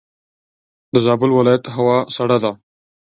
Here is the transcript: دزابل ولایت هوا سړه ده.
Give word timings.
دزابل 0.95 1.29
ولایت 1.33 1.63
هوا 1.75 1.97
سړه 2.15 2.37
ده. 2.43 2.51